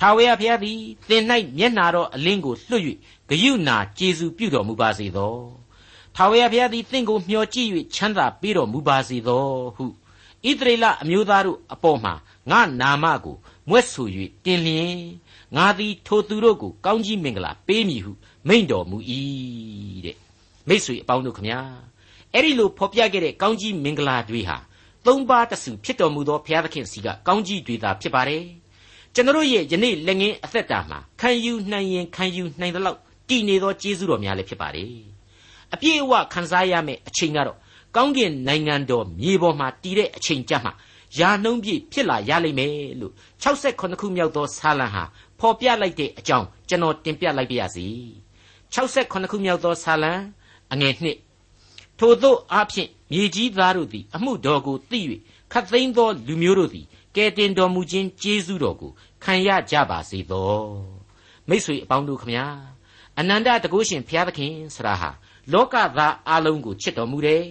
[0.00, 0.78] ထာဝရဘုရားသည်
[1.08, 1.22] သင်၌
[1.58, 2.82] မျက်နာတော်အလင်းကိုလွှတ်၍
[3.28, 5.36] ဂယုဏကျေးဇူးပြုတော်မူပါစေသော
[6.16, 9.44] ထာဝရဘုရားသည်သင်ကိုမျှော်ကြည့်၍ချမ်းသာပေးတော်မူပါစေသော
[9.76, 9.84] ဟု
[10.48, 12.14] ဣသရေလအမျိုးသားတို့အပေါ်မှာ
[12.50, 13.36] ငါနာမကို
[13.68, 14.08] မွဲ့ဆို၍
[14.44, 14.98] တင်လျင်
[15.56, 18.12] ငါသည်ထိုသူတို့ကိုကောင်းကြီးမင်္ဂလာပေးမည်ဟု
[18.48, 18.98] မိန့်တော်မူ၏
[20.04, 20.16] တဲ့
[20.68, 21.60] မိတ်ဆွေအပေါင်းတို့ခမညာ
[22.32, 24.58] အဲ့ဒီလိုဖော်ပြခဲ့တဲ့ကောင်းကြီးမင်္ဂလာတွေဟာ
[25.06, 28.42] သုံးပါးတစုဖြစ်တော်မူသောဘုရားသခင်စီကကောင်းကြီးတွေသာဖြစ်ပါတယ်
[29.14, 32.98] ကျွန်တော်ရဲ့ယနေ့လက်ငင်းအသက်တာမှာခံယူနိုင်ရင်ခံယူနိုင်သလောက်
[33.28, 34.90] တည်နေသောကျေးဇူးတော်များလည်းဖြစ်ပါတယ်
[35.74, 37.58] အပြည့်အဝခံစားရမယ့်အချိန်ကတော့
[37.96, 40.72] ကောင်းကင်နိုင်ငံတော်မြေပေါ်မှာတည်တဲ့အချိန်ကြမှာ
[41.18, 45.04] ယာနှုံးပြည့်ဖြစ်လာရလိမ့်မယ်လို့68ခုမြောက်သောဆာလံဟာ
[45.40, 47.86] ဖော်ပြလိုက်တဲ့အကြောင်းကျွန်တော်တင်ပြလိုက်ပါရစေ
[48.74, 50.12] 68ခုမြောက်သောဆာလံ
[50.72, 51.16] အငယ်နှစ်
[51.98, 55.00] ထို့သောအဖြစ်မြေကြီးသားတို့သည် အမှုတော်ကိုသိ၍
[55.52, 58.92] ခတ်သိမ်းသောလူမျိုးတို့သည်ကယ်တင်တော်မူခြင်းကျေးဇူးတော်ကို
[59.24, 60.56] ခံရကြပါစေသော
[61.48, 62.46] မိတ်ဆွေအပေါင်းတို့ခမညာ
[63.18, 65.10] အနန္တတကုရှင်ဘုရားသခင်ဆရာဟာ
[65.52, 67.44] လောကသားအလုံးကိုချစ်တော်မူတယ်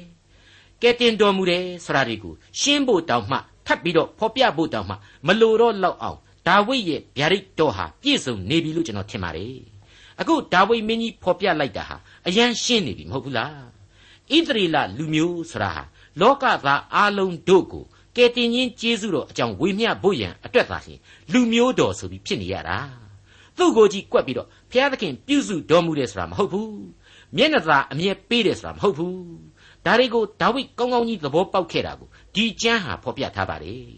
[0.82, 4.96] ကယ်တင်တော်မူတယ်ဆိုတာတွေကိုရှင်းဖို့တောင်မှထပ်ပြီးတော့ဖော်ပြဖို့တောင်မှ
[5.28, 9.58] မလိုတော့လောက်အောင်ဒါဝိဒ်ရဲ့ဗျာဒိတ်တော်ဟာပြည့်စုံနေပြီလို့ကျွန်တော်ထင်ပါတယ်
[10.20, 13.75] အခုဒါဝိဒ်မင်းကြီးဖော်ပြလိုက်တာဟာအယံရှင်းနေပြီမဟုတ်ဘူးလား
[14.34, 15.84] ဣသရေလလူမျိုးဆိုတာဟာ
[16.22, 17.86] လောကသားအလုံးတို့ကို
[18.16, 21.00] ကယ်တင်ခြင်းကျေးဇူးတော်အကြောင်းဝေမျှဖို့ရန်အတွက်သာရှင်
[21.32, 22.78] လူမျိုးတော်ဆိုပြီးဖြစ်နေရတာ
[23.58, 26.80] သူ့ကိုကြည့်ကွက်ပြီးတော့ဘုရားသခင်ပြုစုတော်မူတယ်ဆိုတာမဟုတ်ဘူး
[27.36, 29.20] မျက်နှာသာအမြဲပေးတယ်ဆိုတာမဟုတ်ဘူး
[29.86, 33.90] ဒါတွေကိုဒါဝိဒ်ကောင်းကောင်းကြီးသဘောပေါက်ခဲ့တာကိုဒီကျမ်းဟာဖော်ပြထားပါတယ်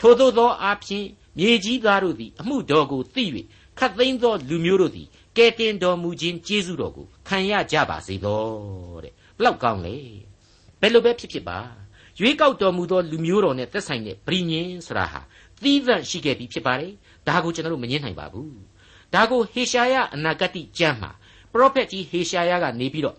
[0.00, 1.06] ထို့သောသောအဖြစ်
[1.38, 3.24] မြေကြီးသားတို့သည်အမှုတော်ကိုသိ၍
[3.78, 5.08] ခတ်သိမ်းသောလူမျိုးတို့သည်
[5.40, 8.44] ကယ်တင်တော်မူခြင်းကျေးဇူးတော်ကိုခံရကြပါစေသော
[9.04, 9.96] တဲ့ဘလောက်ကောင်းလဲ
[10.80, 11.58] ဘယ်လိုပဲဖြစ်ဖြစ်ပါ
[12.20, 15.20] ရွေးကောက်တော်မူသောလူမျိုးတော်နဲ့သက်ဆိုင်တဲ့ဗြိညင်ဆိုတာဟာ
[15.62, 16.92] သီးသန့်ရှိခဲ့ပြီးဖြစ်ပါတယ်
[17.26, 18.52] ဒါကိုကျွန်တော်တို့မငင်းနိုင်ပါဘူး
[19.14, 21.10] ဒါကိုဟေရှာယအနာဂတိကျမ်းမှာ
[21.52, 23.16] ပရောဖက်ကြီးဟေရှာယကနေပြီးတော့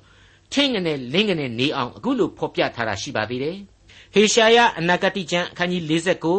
[0.53, 3.57] ထင်းငနဲ့လင်းငနဲ့နေအောင်အခုလိုဖော်ပြထားတာရှိပါသေးတယ်
[4.13, 5.83] ဟေရှာယအနာဂတိကျမ်းအခန်းကြီး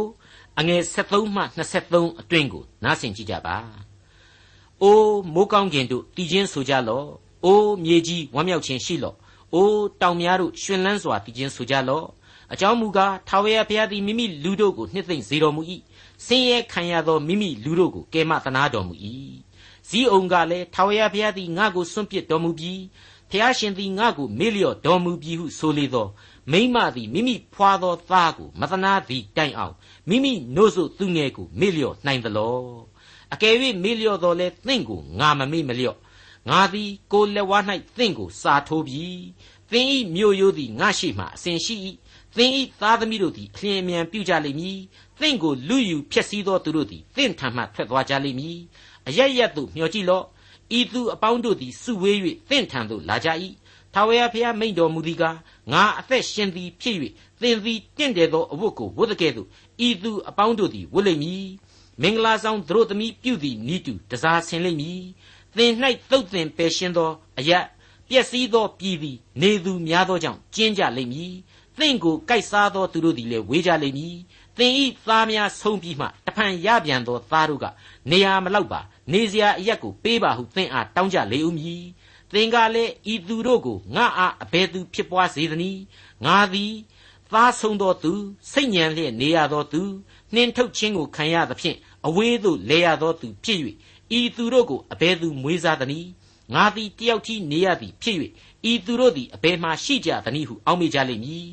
[0.00, 1.42] 49အငယ်73မှ
[1.80, 3.58] 23အတွင်းကိုနားဆင်ကြည့်ကြပါ။
[4.82, 7.06] အိုးမိုးကောင်းကင်တို့တည်ခြင်းဆိုကြလော့။
[7.44, 9.16] အိုးမြေကြီးဝမ်းမြောက်ခြင်းရှိလော့။
[9.54, 12.06] အိုးတောင်များတို့ရှင်လန်းစွာတည်ခြင်းဆိုကြလော့။
[12.52, 15.62] အကြောင်းမူကားထာဝရဘုရားသည်မိမိလူတို့ကိုနှစ်သိမ့်စေတော်မူ၏။
[16.26, 18.94] ဆင်းရဲခံရသောမိမိလူတို့ကိုကယ်မသနာတော်မူ၏။
[19.88, 22.80] ဇီးအောင်ကလည်းထာဝရဘုရားသည်ငါ့ကိုစွန့်ပစ်တော်မူပြီး
[23.30, 26.08] ဖျားရှင်သည်ငါ့ကိုမေ့လျော့တော်မူပြီးဟုဆိုလေသော
[26.52, 29.74] မိမသည်မိမိဖွာသောသားကိုမသနာသည်တိုင်အောင်
[30.08, 32.91] မိမိနို့စို့သူငယ်ကိုမေ့လျော့နိုင်သလော
[33.32, 35.98] အကယ်၍မေ့လျော့တော်လဲသင့်ကိုငါမမေ့မလျော့
[36.48, 37.62] ငါသည်ကိုလက်ဝါး၌
[37.96, 39.22] သင့်ကိုစာထိုးပြီး
[39.70, 41.76] သင်ဤမြို့ရိုးသည်ငါရှိမှအစဉ်ရှိ၏
[42.36, 44.78] သင်ဤသားသမီးတို့သည်အလျင်အမြန်ပြုကြလိမ့်မည်
[45.20, 48.58] သင့်ကိုလူယူဖျက်ဆီးသောသူတို့သည်သင့်ထံမှထွက်သွားကြလိမ့်မည်
[49.08, 50.24] အရရက်သို့မျှော်ကြည့်လော့
[50.78, 52.18] ဤသူအပေါင်းတို့သည်စုဝေး၍
[52.50, 53.28] သင့်ထံသို့လာကြ၏
[53.94, 55.36] ထာဝရဘုရားမိန့်တော်မူသည်ကား
[55.72, 56.96] ငါအသက်ရှင်သည်ဖြစ်၍
[57.40, 59.48] သင်သည်တင့်တယ်သောအဝတ်ကိုဝတ်တဲ့ကဲ့သို့
[59.86, 61.46] ဤသူအပေါင်းတို့သည်ဝတ်လိမ့်မည်
[62.02, 65.02] မင်္ဂလာဆောင်သူတို့သမီးပြုသည်ဤတူတစားဆင်လိမ့်မည်
[65.56, 65.72] သင်၌
[66.10, 67.64] သုတ်သင်ပယ်ရှင်းသောအယက်
[68.08, 71.32] ပျက်စီးသောပြည်သည်နေသူများသောကြောင့်ကျင်းကြလိမ့်မည်
[71.78, 74.16] သင်ကိုကြိုက်စားသောသူတို့သည်လည်းဝေးကြလိမ့်မည်
[74.58, 77.66] သင်ဤသားများဆုံးပြီးမှတဖန်ရပြန်သောသားတို့က
[78.10, 78.80] နေရာမလောက်ပါ
[79.12, 81.84] နေစရာအရက်ကိုပေးပါဟုသင်အားတောင်းကြလေဦးမည်
[82.32, 85.82] သင်ကလည်းဤသူတို့ကိုငါအားအဘယ်သူဖြစ်ပွားစေသနည်း
[86.24, 86.72] ငါသည်
[87.32, 88.12] သားဆုံးသောသူ
[88.52, 89.82] စိတ်ညံလျက်နေရသောသူ
[90.34, 93.60] နှင်ထုတ်ခြင်းကိုခံရသဖြင့် အဝေးသို့လဲရသောသူဖြစ်၍
[94.18, 96.08] ဤသူတို့ကိုအဘယ်သူမွေးစားသနည်း
[96.54, 98.16] ငါသည်တယောက်ကြီးနေရသည်ဖြစ်၍
[98.70, 101.48] ဤသူတို့သည်အဘယ်မှရှိကြသနည်းဟုအောက်မေ့ကြလိမ့်မည်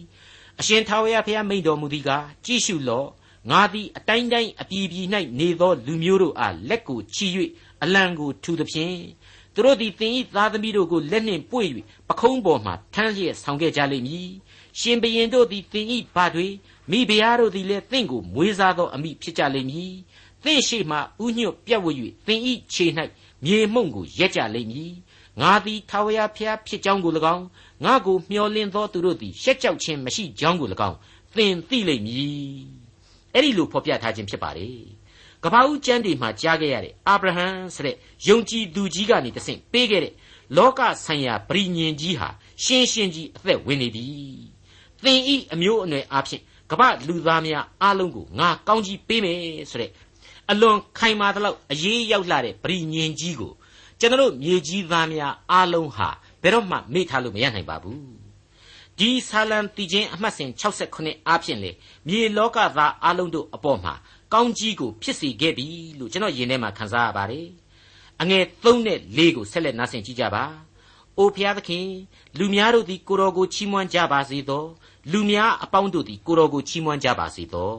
[0.60, 3.10] အရှင်ထာဝရဘုရားမိန့်တော်မူသည်ကားကြည့်ရှုလော့
[3.52, 5.08] ငါသည်အတိုင်းတိုင်းအပြည်ပြည်၌
[5.40, 7.28] နေသောလူမျိုးတို့အားလက်ကိုချီ၍
[7.84, 8.98] အလံကိုထူသဖြင့်
[9.54, 11.68] သူတို့သည်သင်၏သားသမီးတို့ကိုလက်နှင့်ပွေ့၍
[12.10, 14.30] ပခုံးပေါ်မှထမ်းလျက်ဆောင်ခဲ့ကြလိမ့်မည်
[14.80, 15.86] ရှင်ဘရင်တို့သည်သင်၏
[16.16, 16.48] ဘာတွေ
[16.92, 19.94] မိဖုရားတို့သည်လည်းသင်ကိုမွေးစားသောအမိဖြစ်ကြလိမ့်မည်
[20.43, 21.88] သင်ရှိမှဥညွတ်ပြတ်ဝ၍
[22.25, 22.41] သင်၏
[22.73, 22.86] ခြေ၌
[23.45, 24.91] မြေမှုန့်ကိုရက်ကြလိမ့်မည်
[25.41, 27.45] ငါသည်ထာဝရဘုရားဖြစ်ကြောင်းကို၎င်း
[27.86, 30.97] ငါကိုမျှော်လင့်သောသူတို့သည်ရှက်ကြောက်ခြင်းမရှိကြောင်းကို၎င်း
[31.36, 32.80] သင်သိလိမ့်မည်
[33.34, 34.78] အဲ့ဒီလိုဖော်ပြထားခြင်းဖြစ်ပါတယ်
[35.43, 37.95] ကပ္ပဦးကျမ်းတွေမှာကြားခဲ့ရတဲ့အာဗြဟံဆိုတဲ့
[38.28, 40.13] ယုံကြည်သူကြီးကနေတဆင့်ပေးခဲ့တဲ့
[40.58, 42.30] လောကဆိုင်ရာပရိညင်ကြီးဟာ
[42.63, 44.06] ရှင်းရှင်းကြီးအသက်ဝင်နေပြီ
[45.04, 49.91] သင်ဤအမျိုးအနွယ်အဖြစ်ကမ္ဘာလူသားများအားလုံးကိုငါကောင်းကြီးပေးမယ်ဆိုတဲ့
[50.52, 53.52] အလွန်ခိုင်မာသလောက်အရေးရောက်လာတဲ့ပရိညင်ကြီးကို
[54.00, 56.10] ကျွန်တော်မြေကြီးသားများအားလုံးဟာ
[56.42, 58.04] ဘယ်တော့မှမေ့ထားလို့မရနိုင်ပါဘူး
[58.98, 60.50] ဒီဆာလံတီချင်းအမှတ်စဉ်
[60.90, 61.72] 69အားဖြင့်လေ
[62.08, 63.94] မြေလောကသားအားလုံးတို့အပေါ်မှာ
[64.34, 65.68] ကောင်းကြီးကိုဖြစ်စေခဲ့ပြီ
[66.00, 67.48] လို့ကျွန်တော်ယင်ထဲမှာခန်းစားရပါတယ်
[68.22, 70.44] အငယ်3နဲ့4ကိုဆက်လက်နားဆင်ကြည့်ကြပါ
[71.18, 71.88] အိုဖျားသခင်
[72.38, 74.64] လူများတို့သည်ကိုတော်ကိုချီးမွမ်းကြပါစေသော
[75.12, 77.74] လူများအပေါင်းတို့သည်ကိုတော်ကိုချီးမွမ်းကြပါစေသော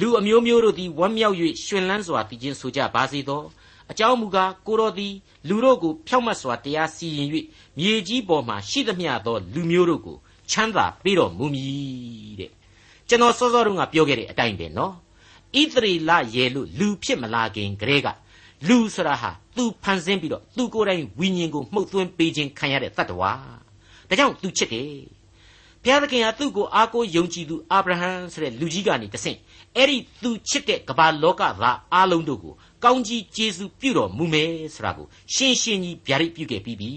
[0.00, 3.42] လူအမျိုးမျိုးတို့သည်ဝမ်းမြောက်၍ရှင်လန်းစွာတည်ခြင်းဆိုကြပါစေသော
[3.90, 5.14] အကြောင်းမူကားကိုတော်သည်
[5.48, 7.28] လူတို့ကိုဖြောက်မတ်စွာတရားစီရင်၍
[7.78, 10.16] မြေကြီးပေါ်မှရှိသမျှသောလူမျိုးတို့ကို
[10.50, 12.50] ချမ်းသာပေးတော်မူမည်တဲ့
[13.08, 14.92] ကျွန်တော်စောစောတုန်းကပြောခဲ့တဲ့အတိုင်းပဲနော်
[15.60, 18.08] ဣသရေလရဲ့လို့လူဖြစ်မလာခင်ကတည်းက
[18.68, 23.32] လူဆိုတာဟာသူဖန်ဆင်းပြီးတော့သူကိုယ်တိုင်ဝိညာဉ်ကိုမှုတ်သွင်းပေးခြင်းခံရတဲ့တ attva ဒါ
[24.18, 24.88] ကြောင့်သူချစ်တယ်
[25.82, 29.38] ဘုရားသခင်ဟာသူ့ကိုအားကိုးယုံကြည်သူအာဗြဟံဆိုတဲ့လူကြီးကနေတဆင့်
[29.76, 32.54] အဲ့ဒီသူချစ်တဲ့ကမ္ဘာလောကသားအားလုံးတို့ကို
[32.84, 36.92] ကောင်းကြီးကျေးဇူးပြုတော်မူမယ်ဆိုတာကိုရှင်းရှင်းကြီးဗျာဒိတ်ပြုခဲ့ပြီးပြီ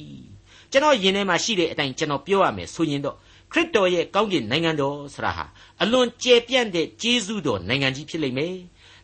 [0.72, 3.16] ကျွန်တော်ယင်ထဲမှာရှိတဲ့အတိုင်းကျွန်တော်ပြောရမယ်ဆိုရင်တော့
[3.52, 5.46] ခရစ်တော်ရဲ့ကောင်းကင်နိုင်ငံတော်ဆိုတာဟာ
[5.82, 8.56] အလွန်ကျယ်ပြန့်တဲ့ကျေးဇူးတော်နိုင်ငံကြီးဖြစ်လိမ့်မယ်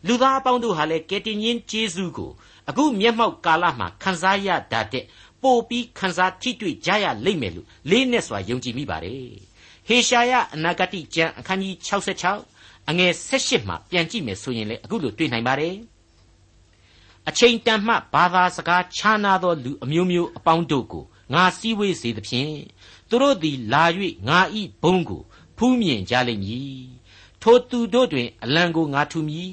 [0.06, 2.30] လူသားအပေါင်းတို့ဟာလည်းကယ်တင်ရှင်ကျေးဇူးကို
[2.68, 5.04] အခုမျက်မှောက်ကာလမှာခံစားရတတ်တဲ့
[5.42, 9.32] ပို့ပြီးခံစားထိတွေ့ကြရလိမ့်မယ်လို့လေးနဲ့စွာယုံကြည်မိပါတယ်
[9.88, 12.51] ဟေရှာယအနာဂတိကျမ်းအခန်းကြီး66
[12.88, 15.76] အငယ်16မှာပြန်ကြည့်မယ်ဆိုရင်လေအခုလိုတွေ့နိုင်ပါတယ်
[17.28, 22.54] အချိန်တန်မှဘာသာစကားခြားနာသောလူအမျိုးမျိုးအပေါင်းတို့ကိုငါစည်းဝေးစေသဖြင့်
[23.08, 23.84] သူတို့သည်လာ၍
[24.28, 25.22] ငါဤဘုံကို
[25.56, 26.82] ဖူးမြင်ကြလိမ့်မည်
[27.42, 29.52] ထိုသူတို့တွင်အလံကိုငါထူမည်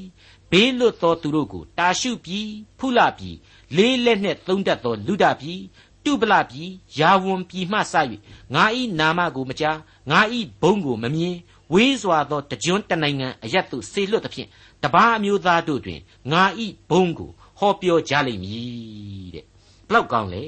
[0.51, 3.37] ဘေးလွတ်သောသူတို့ကိုတာရှုပြီးဖုလပြီး
[3.75, 5.61] လေးလက်နှင့်သုံးတတ်သောလူဒပြီး
[6.05, 7.95] တုပလပြီးယာဝန်ပြီးမှစ၍
[8.53, 9.77] ငါဤနာမကိုမကြား
[10.11, 11.35] ငါဤဘုံကိုမမြင်
[11.73, 14.49] ဝေးစွာသောတကြွတနိုင်ငံအရတ်သို့ဆေလွတ်သဖြင့်
[14.83, 15.99] တပားအမျိုးသားတို့တွင်
[16.31, 19.45] ငါဤဘုံကိုဟောပြောကြလိမ့်မည်တဲ့
[19.87, 20.45] ဘလောက်ကောင်းလဲ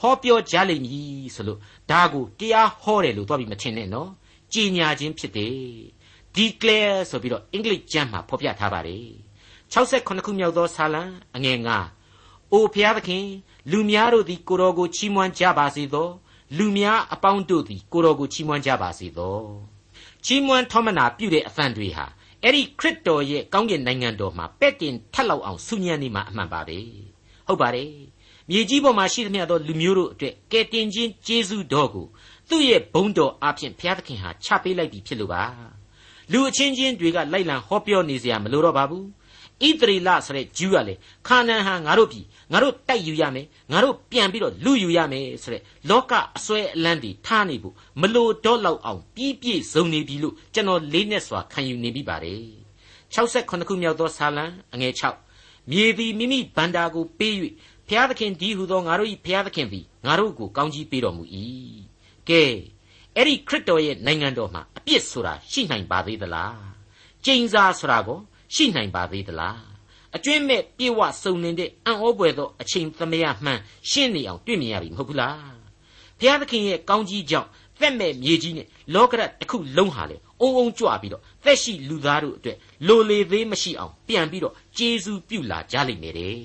[0.00, 1.58] ဟောပြောကြလိမ့်မည်ဆိုလို့
[1.90, 4.10] ဒါကိုတရားဟောတယ်လို့သွားပြီးမထင်နဲ့နော်
[4.52, 5.58] ကြည်ညာခြင်းဖြစ်တယ်
[6.36, 9.08] declare ဆိုပြီးတော့အင်္ဂလိပ်ကျမ်းမှာဖော်ပြထားပါတယ်
[9.72, 11.02] 68ခုမြောက်သောစာလံ
[11.36, 11.58] အငယ်
[12.06, 13.26] 9အိုဖျားသခင်
[13.70, 16.08] လူများတို့သည်ကိုတော်ကိုချီးမွမ်းကြပါစေသော
[16.56, 19.38] လူများအပေါင်းတို့သည်ကိုတော်ကိုချီးမွမ်းကြပါစေသော
[20.26, 22.06] ချီးမွမ်းထောမနာပြုတဲ့အသံတွေဟာ
[22.42, 26.78] အဲ့ဒီခရစ်တော်ရဲ့ကောင်းကင်နိုင်ငံတော်မှာပဲ့တင်ထက်လောက်အောင်ဆူညံနေမှာအမှန်ပါပဲ
[27.46, 27.90] ဟုတ်ပါတယ်
[28.50, 32.06] မြေကြီးပေါ်မှာရှိသမျှသောလူမျိုးတို့အတွက်ကယ်တင်ခြင်းကျေးဇူးတော်ကို
[32.48, 35.42] သူ့ရဲ့ဘုန်းတော်အဖင်ဘုရားသခင်ဟာချပေးလိုက်ပြီဖြစ်လို့ပါ
[36.32, 39.06] လူအချင်းချင်းတွေကလိုက်လံဟောပြောနေစရာမလိုတော့ပါဘူး
[39.66, 40.94] ဣသရေလဆိုတဲ့ဂျူးကလေ
[41.26, 42.20] ခါနန်ဟာငါတို့ပြီ
[42.52, 52.42] ငါတို့တိုက်ယူရမယ်ငါတို့ပြန်ပြီးတော့လူယူရမယ်ဆိုတဲ့လောကအစွဲအလန်းတွေထားနေဖို့မလိုတော့လောက်အောင်ပြီးပြည့်စုံနေပြီလို့ကျွန်တော်လေးနဲ့စွာခံယူနေပြီပါတယ်
[53.14, 54.44] 68ခုမြောက်သောဆာလံ
[54.74, 54.94] အငယ်
[55.32, 57.34] 6မြေသည်မိမိဗန္တာကိုပေး၍
[57.88, 61.24] ဘုရားသခင်ဒီဟုသောငါတို့၏ဘုရားသခင်သည်ငါတို့ကိုကောင်းကြီးပေးတော်မူ၏
[62.28, 62.42] ကဲ
[63.16, 66.56] အဲ့ဒီခရစ်တော်ရဲ့နိုင်ငံတော်မှာအပြစ်ဆိုတာရှိနိုင်ပါသေးသလား
[67.24, 68.18] ကျိန်စာဆိုတာကို
[68.54, 69.60] ရှိနိုင်ပါသေးသလား
[70.16, 75.58] အကျွင့်မဲ့ပြေဝစုံနေတဲ့အံ့ဩပွေသောအချိန်သမယမှန်ရှင်းနေအောင်တွေ့မြင်ရပြီမဟုတ်ဘူးလား
[76.18, 77.48] ဘုရားသခင်ရဲ့ကောင်းကြီးကြောင့်
[77.80, 82.56] သက်မဲ့မြေကြီးနဲ့လောကရတစ်ခုလုံးဟာလေအုံအုံကြွပြီးတော့သက်ရှိလူသားတို့အတွက်
[82.86, 86.36] လိုလေသေးမရှိအောင်ပြန်ပြီးတော့ကျေးဇူးပြုလာကြလိမ့်မယ်တဲ့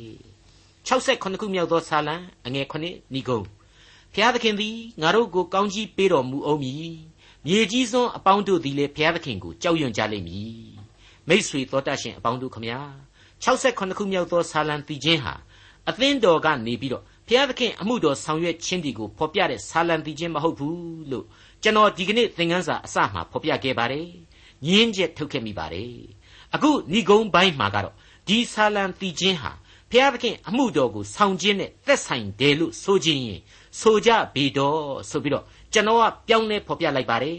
[0.87, 2.73] 68ခုမြောက်သောဆာလံအငယ်9
[3.13, 3.39] ဏီကုံ
[4.13, 6.93] ဘုရားသခင်သည်ငါတို့ကိုကောင်းကြီးပေးတော်မူအောင်မည်
[7.45, 10.72] မြေကြီးစွန်းအပေါင်းတို့သည်လည်းဘုရားသခင်ကိုကြောက်ရွံ့ကြလိမ့်မည်
[11.29, 12.79] မိษွေတော်တတ်ရှင်အပေါင်းတို့ခမညာ
[13.43, 15.33] 68ခုမြောက်သောဆာလံတီချင်းဟာ
[15.89, 21.25] အသင်းတော်ကနေပြီးတော့ဘုရားသခင်အမှုတော်ဆောင်ရွက်ခြင်းဒီကိုဖော်ပြတဲ့ဆာလံတီချင်းမဟုတ်ဘူးလို့
[21.63, 24.07] ကျွန်တော်ဒီကနေ့သင်ခန်းစာအစမှာဖော်ပြခဲ့ပါတယ်
[24.65, 25.93] ညင်းချက်ထုတ်ခဲ့မိပါတယ်
[26.53, 27.95] အခုဏိဂုံးပိုင်းမှာကတော့
[28.27, 29.51] ဒီဆာလံတီချင်းဟာ
[29.91, 33.39] ဘုရားသခင်အမှုတော်ကိုဆောင်ခြင်းနဲ့သက်ဆိုင်တယ်လို့ဆိုခြင်းရင်
[33.79, 37.37] ဆိုကြပေတော့ဆိုပြီးတော့ကျွန်တော်ကပြောင်းလဲဖော်ပြလိုက်ပါတယ်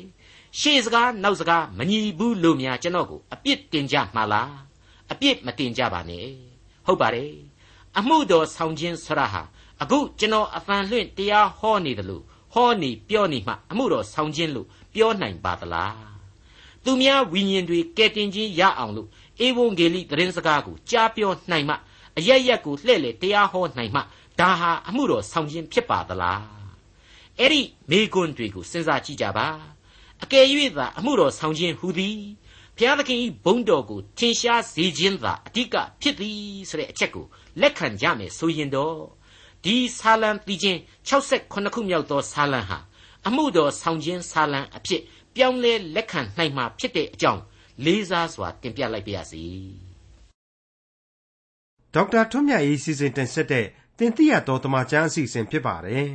[0.61, 4.53] ရှေ့စကားနောက်စကားမညီဘူးလို့များကျွန်တော်ကိုအပြစ်တင်ကြမှာလား
[5.13, 6.27] အပြစ်မတင်ကြပါနဲ့
[6.87, 7.33] ဟုတ်ပါတယ်
[7.99, 9.43] အမှုတော်ဆောင်ခြင်းဆရာဟာ
[9.83, 15.97] အခုကျွန်တော်အဖန်လွင့်တရားဟောနေတယ်လို့ဟောနေပြောနေမှအမှုတော်ဆောင်ခြင်းလို့ပြောနိုင်ပါသလား
[16.85, 19.09] သူများဝိညာဉ်တွေကဲတင်ခြင်းရအောင်လို့
[19.47, 21.75] ဧဝံဂေလိသတင်းစကားကိုကြားပြောနိုင်မှ
[22.19, 24.01] အရရက်ကိုလှဲ့လေတရားဟောနိုင်မှ
[24.41, 26.43] ဒါဟာအမှုတော်ဆောင်ခြင်းဖြစ်ပါသလား
[27.39, 29.74] အဲ့ဒီမိကွန်းတွေကိုစဉ်းစားကြည့်ကြပါ
[30.25, 32.19] အကယ်၍သာအမှုတော်ဆောင်ခြင်းဟူသည်
[32.77, 37.27] ဘုရားသခင်၏ဘုန်းတော်ကိုထင်ရှားစေခြင်းသာအဓိကဖြစ်သည်ဆိုတဲ့အချက်ကို
[37.61, 38.97] လက်ခံကြမယ်ဆိုရင်တော့
[39.65, 42.79] ဒီဆာလံပြီးချင်း68ခုမြောက်သောဆာလံဟာ
[43.27, 45.03] အမှုတော်ဆောင်ခြင်းဆာလံအဖြစ်
[45.35, 47.43] ပြောင်းလဲလက်ခံနိုင်မှာဖြစ်တဲ့အကြောင်း
[47.85, 49.45] လေးစားစွာတင်ပြလိုက်ပါရစေ
[51.95, 53.67] ဒေါက်တာထွန်းမြတ်ရေးစီစဉ်တင်ဆက်တဲ့
[53.99, 56.09] တင်ပြတော်တမချန်းအစီအစဉ်ဖြစ်ပါတယ်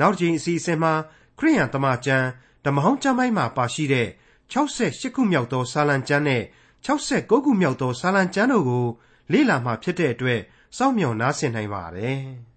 [0.00, 0.92] နောက်တစ်ချိန်အစီအစဉ်မှာ
[1.38, 2.28] ခရိယန်တမချန်း
[2.64, 4.08] ဓမ္မဟောင်းကျမ်းပိုင်းမှာပါရှိတဲ့
[4.52, 6.42] 68ခုမြောက်သောဆာလံကျမ်းနဲ့
[6.86, 8.86] 69ခုမြောက်သောဆာလံကျမ်းတို့ကို
[9.32, 10.40] လေ့လာမှဖြစ်တဲ့အတွက်
[10.76, 12.20] စောင့်မျှော်နားဆင်နိုင်ပါတယ်။